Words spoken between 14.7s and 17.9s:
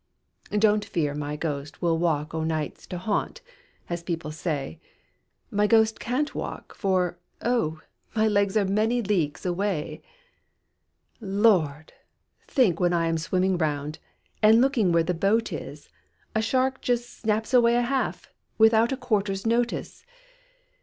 where the boat is, A shark just snaps away a